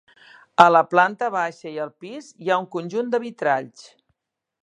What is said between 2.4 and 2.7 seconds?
hi ha un